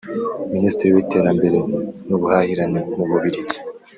[0.55, 1.59] Minisitiri w’iterambere
[2.07, 3.57] n’ubuhahirane mu Bubiligi